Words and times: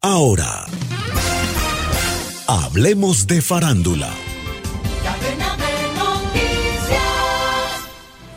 Ahora, 0.00 0.66
hablemos 2.46 3.26
de 3.26 3.42
farándula. 3.42 4.27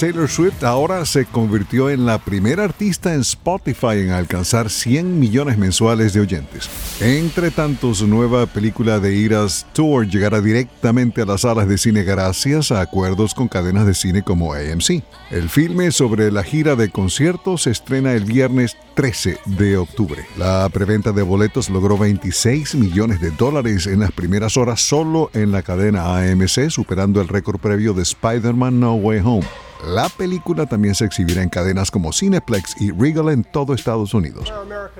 Taylor 0.00 0.30
Swift 0.30 0.64
ahora 0.64 1.04
se 1.04 1.26
convirtió 1.26 1.90
en 1.90 2.06
la 2.06 2.16
primera 2.16 2.64
artista 2.64 3.12
en 3.12 3.20
Spotify 3.20 3.98
en 3.98 4.12
alcanzar 4.12 4.70
100 4.70 5.20
millones 5.20 5.58
mensuales 5.58 6.14
de 6.14 6.20
oyentes. 6.20 6.70
Entre 7.02 7.50
tanto, 7.50 7.92
su 7.92 8.06
nueva 8.06 8.46
película 8.46 8.98
de 8.98 9.14
Iras 9.14 9.66
Tour 9.74 10.08
llegará 10.08 10.40
directamente 10.40 11.20
a 11.20 11.26
las 11.26 11.42
salas 11.42 11.68
de 11.68 11.76
cine 11.76 12.02
gracias 12.02 12.72
a 12.72 12.80
acuerdos 12.80 13.34
con 13.34 13.46
cadenas 13.46 13.84
de 13.84 13.92
cine 13.92 14.22
como 14.22 14.54
AMC. 14.54 15.02
El 15.30 15.50
filme 15.50 15.92
sobre 15.92 16.32
la 16.32 16.44
gira 16.44 16.76
de 16.76 16.88
conciertos 16.88 17.64
se 17.64 17.70
estrena 17.70 18.14
el 18.14 18.24
viernes 18.24 18.78
13 18.94 19.38
de 19.44 19.76
octubre. 19.76 20.24
La 20.38 20.66
preventa 20.70 21.12
de 21.12 21.20
boletos 21.20 21.68
logró 21.68 21.98
26 21.98 22.74
millones 22.76 23.20
de 23.20 23.32
dólares 23.32 23.86
en 23.86 24.00
las 24.00 24.12
primeras 24.12 24.56
horas 24.56 24.80
solo 24.80 25.30
en 25.34 25.52
la 25.52 25.60
cadena 25.60 26.16
AMC, 26.16 26.70
superando 26.70 27.20
el 27.20 27.28
récord 27.28 27.60
previo 27.60 27.92
de 27.92 28.00
Spider-Man 28.00 28.80
No 28.80 28.94
Way 28.94 29.20
Home. 29.22 29.69
La 29.86 30.08
película 30.10 30.66
también 30.66 30.94
se 30.94 31.06
exhibirá 31.06 31.42
en 31.42 31.48
cadenas 31.48 31.90
como 31.90 32.12
Cineplex 32.12 32.80
y 32.80 32.90
Regal 32.90 33.30
en 33.30 33.44
todo 33.44 33.72
Estados 33.72 34.12
Unidos. 34.12 34.52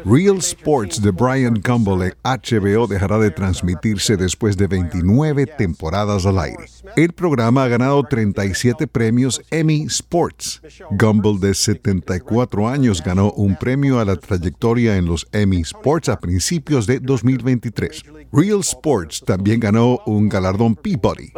Real 0.04 0.38
Sports 0.38 1.02
de 1.02 1.10
Brian 1.10 1.60
Gumbel 1.62 2.08
en 2.08 2.14
HBO 2.24 2.86
dejará 2.86 3.18
de 3.18 3.30
transmitirse 3.30 4.16
después 4.16 4.56
de 4.56 4.66
29 4.66 5.46
temporadas 5.46 6.24
al 6.24 6.38
aire. 6.38 6.64
El 6.96 7.12
programa 7.12 7.64
ha 7.64 7.68
ganado 7.68 8.02
37 8.02 8.86
premios 8.86 9.42
Emmy 9.50 9.82
Sports. 9.82 10.62
Gumbel, 10.92 11.38
de 11.38 11.54
74 11.54 12.68
años, 12.68 13.02
ganó 13.04 13.32
un 13.32 13.56
premio 13.56 14.00
a 14.00 14.04
la 14.06 14.16
trayectoria 14.16 14.96
en 14.96 15.04
los 15.04 15.26
Emmy 15.32 15.60
Sports 15.60 16.08
a 16.08 16.18
principios 16.18 16.86
de 16.86 17.00
2023. 17.00 18.04
Real 18.32 18.60
Sports 18.60 19.22
también 19.26 19.60
ganó 19.60 20.00
un 20.06 20.28
galardón 20.28 20.74
Peabody. 20.74 21.32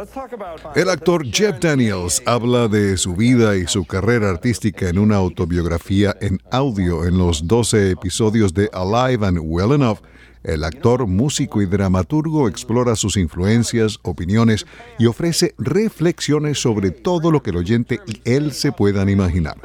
El 0.75 0.89
actor 0.89 1.25
Jeff 1.25 1.59
Daniels 1.59 2.21
habla 2.25 2.67
de 2.67 2.97
su 2.97 3.15
vida 3.15 3.32
y 3.33 3.65
su 3.67 3.85
carrera 3.85 4.29
artística 4.29 4.89
en 4.89 4.99
una 4.99 5.15
autobiografía 5.15 6.15
en 6.21 6.39
audio 6.51 7.03
en 7.03 7.17
los 7.17 7.47
12 7.47 7.89
episodios 7.89 8.53
de 8.53 8.69
Alive 8.71 9.25
and 9.25 9.39
Well 9.41 9.71
Enough 9.71 9.97
el 10.43 10.63
actor, 10.65 11.07
músico 11.07 11.61
y 11.61 11.65
dramaturgo 11.65 12.47
explora 12.47 12.95
sus 12.95 13.17
influencias, 13.17 13.97
opiniones 14.03 14.67
y 14.99 15.07
ofrece 15.07 15.55
reflexiones 15.57 16.61
sobre 16.61 16.91
todo 16.91 17.31
lo 17.31 17.41
que 17.41 17.49
el 17.49 17.57
oyente 17.57 17.99
y 18.05 18.21
él 18.29 18.51
se 18.51 18.71
puedan 18.71 19.09
imaginar. 19.09 19.57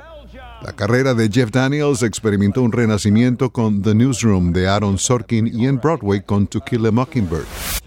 La 0.63 0.73
carrera 0.73 1.15
de 1.15 1.29
Jeff 1.29 1.51
Daniels 1.51 2.03
experimentó 2.03 2.63
un 2.63 2.73
renacimiento 2.73 3.51
con 3.51 3.83
The 3.83 3.95
Newsroom 3.95 4.53
de 4.53 4.67
Aaron 4.67 4.99
Sorkin 4.99 5.47
y 5.53 5.67
en 5.67 5.79
Broadway 5.79 6.23
con 6.23 6.47
To 6.47 6.61
Kill 6.61 6.87
a 6.87 6.91
Mockingbird. 6.91 7.45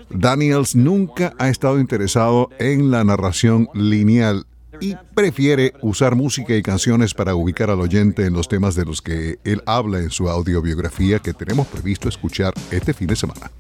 Daniels 0.10 0.76
nunca 0.76 1.34
ha 1.40 1.50
estado 1.50 1.80
interesado 1.80 2.50
en 2.60 2.92
la 2.92 3.04
narración 3.04 3.70
lineal 3.74 4.46
y 4.82 4.96
prefiere 5.14 5.74
usar 5.82 6.16
música 6.16 6.56
y 6.56 6.62
canciones 6.62 7.14
para 7.14 7.36
ubicar 7.36 7.70
al 7.70 7.80
oyente 7.80 8.26
en 8.26 8.34
los 8.34 8.50
temas 8.50 8.76
de 8.76 8.84
los 8.84 9.02
que 9.02 9.40
él 9.44 9.62
habla 9.66 10.00
en 10.00 10.10
su 10.10 10.28
audiobiografía 10.28 11.20
que 11.20 11.34
tenemos 11.34 11.68
previsto 11.68 12.10
escuchar 12.10 12.54
este 12.72 12.94
fin 12.94 13.08
de 13.08 13.16
semana. 13.16 13.52